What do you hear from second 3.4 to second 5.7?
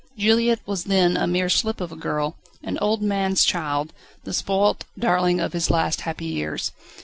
child, the spoilt darling of his